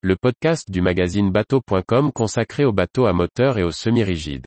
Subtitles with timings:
[0.00, 4.46] le podcast du magazine bateau.com consacré aux bateaux à moteur et aux semi-rigides.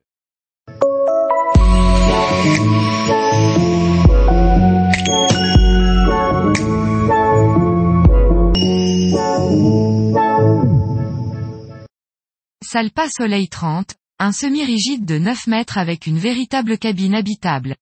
[12.64, 17.76] Salpa Soleil 30, un semi-rigide de 9 mètres avec une véritable cabine habitable.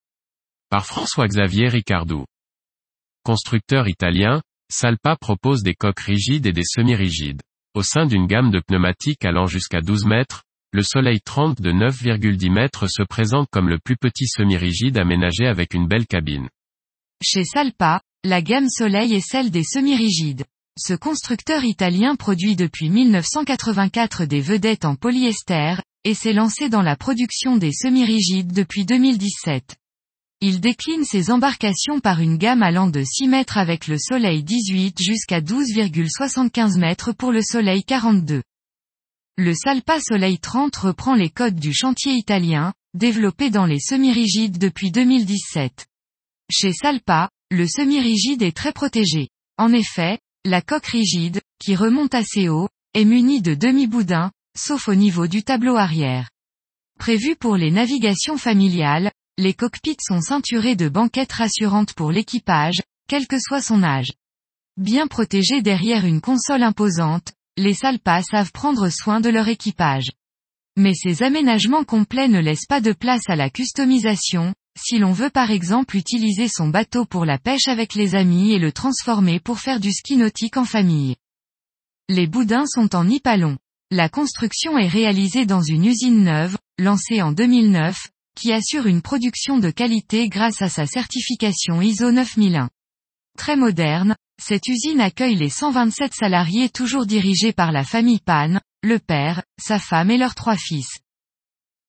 [0.72, 2.26] Par François-Xavier Ricardou.
[3.24, 4.42] Constructeur italien,
[4.72, 7.44] Salpa propose des coques rigides et des semi-rigides.
[7.80, 10.44] Au sein d'une gamme de pneumatiques allant jusqu'à 12 mètres,
[10.74, 15.74] le Soleil 30 de 9,10 mètres se présente comme le plus petit semi-rigide aménagé avec
[15.74, 16.50] une belle cabine.
[17.24, 20.44] Chez Salpa, la gamme Soleil est celle des semi-rigides.
[20.78, 26.98] Ce constructeur italien produit depuis 1984 des vedettes en polyester, et s'est lancé dans la
[26.98, 29.78] production des semi-rigides depuis 2017.
[30.42, 34.98] Il décline ses embarcations par une gamme allant de 6 mètres avec le Soleil 18
[34.98, 38.42] jusqu'à 12,75 mètres pour le Soleil 42.
[39.38, 44.92] Le Salpa Soleil 30 reprend les codes du chantier italien, développé dans les semi-rigides depuis
[44.92, 45.88] 2017.
[46.50, 49.28] Chez Salpa, le semi-rigide est très protégé.
[49.58, 54.96] En effet, la coque rigide, qui remonte assez haut, est munie de demi-boudins, sauf au
[54.96, 56.30] niveau du tableau arrière.
[56.98, 63.26] Prévu pour les navigations familiales, les cockpits sont ceinturés de banquettes rassurantes pour l'équipage, quel
[63.26, 64.12] que soit son âge.
[64.76, 70.12] Bien protégés derrière une console imposante, les Salpas savent prendre soin de leur équipage.
[70.76, 75.30] Mais ces aménagements complets ne laissent pas de place à la customisation, si l'on veut
[75.30, 79.60] par exemple utiliser son bateau pour la pêche avec les amis et le transformer pour
[79.60, 81.16] faire du ski nautique en famille.
[82.10, 83.58] Les boudins sont en nipalon.
[83.90, 88.10] La construction est réalisée dans une usine neuve, lancée en 2009,
[88.40, 92.70] qui assure une production de qualité grâce à sa certification ISO 9001.
[93.38, 98.98] Très moderne, cette usine accueille les 127 salariés toujours dirigés par la famille Pan, le
[98.98, 101.00] père, sa femme et leurs trois fils.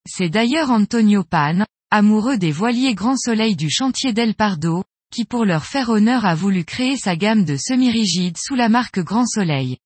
[0.05, 4.83] C'est d'ailleurs Antonio Pan, amoureux des voiliers Grand Soleil du chantier d'El Pardo,
[5.13, 8.99] qui pour leur faire honneur a voulu créer sa gamme de semi-rigides sous la marque
[8.99, 9.77] Grand Soleil.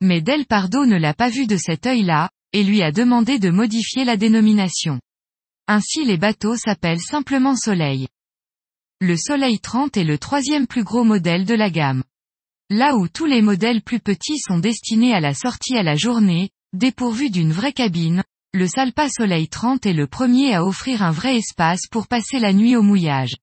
[0.00, 3.50] Mais Del Pardo ne l'a pas vu de cet œil-là, et lui a demandé de
[3.50, 4.98] modifier la dénomination.
[5.72, 8.08] Ainsi les bateaux s'appellent simplement Soleil.
[9.00, 12.02] Le Soleil 30 est le troisième plus gros modèle de la gamme.
[12.70, 16.50] Là où tous les modèles plus petits sont destinés à la sortie à la journée,
[16.72, 21.36] dépourvus d'une vraie cabine, le Salpa Soleil 30 est le premier à offrir un vrai
[21.36, 23.36] espace pour passer la nuit au mouillage.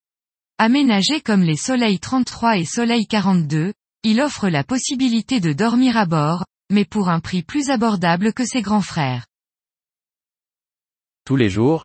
[0.58, 3.72] Aménagé comme les Soleil 33 et Soleil 42,
[4.02, 8.44] il offre la possibilité de dormir à bord, mais pour un prix plus abordable que
[8.44, 9.24] ses grands frères.
[11.24, 11.84] Tous les jours,